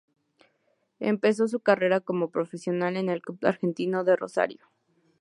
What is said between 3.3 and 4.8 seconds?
Argentino de Rosario.